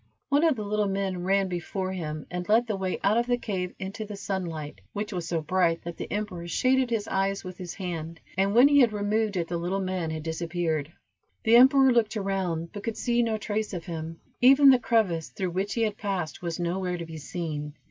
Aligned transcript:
One 0.29 0.43
of 0.43 0.55
the 0.55 0.63
little 0.63 0.87
men 0.87 1.23
ran 1.25 1.47
before 1.47 1.91
him, 1.91 2.25
and 2.31 2.49
led 2.49 2.65
the 2.65 2.75
way 2.75 2.99
out 3.03 3.17
of 3.17 3.27
the 3.27 3.37
cave 3.37 3.75
into 3.77 4.03
the 4.03 4.15
sunlight, 4.15 4.81
which 4.93 5.13
was 5.13 5.27
so 5.27 5.41
bright 5.43 5.83
that 5.83 5.97
the 5.97 6.11
emperor 6.11 6.47
shaded 6.47 6.89
his 6.89 7.07
eyes 7.07 7.43
with 7.43 7.59
his 7.59 7.75
hand, 7.75 8.19
and 8.35 8.55
when 8.55 8.67
he 8.67 8.79
had 8.79 8.93
removed 8.93 9.37
it 9.37 9.47
the 9.47 9.57
little 9.59 9.79
man 9.79 10.09
had 10.09 10.23
disappeared. 10.23 10.91
The 11.43 11.55
emperor 11.55 11.91
looked 11.93 12.17
around, 12.17 12.71
but 12.73 12.81
could 12.83 12.97
see 12.97 13.21
no 13.21 13.37
trace 13.37 13.75
of 13.75 13.85
him; 13.85 14.19
even 14.41 14.71
the 14.71 14.79
crevice 14.79 15.29
through 15.29 15.51
which 15.51 15.75
he 15.75 15.83
had 15.83 15.99
passed, 15.99 16.41
was 16.41 16.59
nowhere 16.59 16.97
to 16.97 17.05
be 17.05 17.17
seen. 17.17 17.75